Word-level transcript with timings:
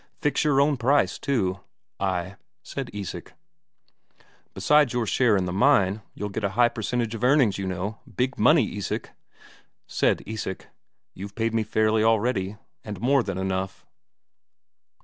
Fix 0.19 0.43
your 0.43 0.59
own 0.59 0.77
price, 0.77 1.19
too." 1.19 1.59
"Ay," 1.99 2.35
said 2.63 2.89
Isak. 2.91 3.33
"Besides 4.55 4.93
your 4.93 5.05
share 5.05 5.37
in 5.37 5.45
the 5.45 5.53
mine 5.53 6.01
you'll 6.15 6.29
get 6.33 6.43
a 6.43 6.49
high 6.57 6.69
percentage 6.69 7.13
of 7.13 7.23
earnings, 7.23 7.59
you 7.59 7.67
know. 7.67 7.99
Big 8.17 8.35
money, 8.39 8.75
Isak." 8.77 9.11
Said 9.85 10.23
Isak: 10.25 10.69
"You've 11.13 11.35
paid 11.35 11.53
me 11.53 11.61
fairly 11.61 12.03
already, 12.03 12.57
and 12.83 12.99
more 12.99 13.21
than 13.21 13.37
enough...." 13.37 13.85